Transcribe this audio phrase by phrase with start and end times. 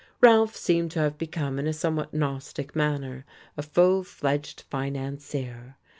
[0.19, 3.23] Ralph seemed to have become, in a somewhat gnostic manner,
[3.55, 5.77] a full fledged financier.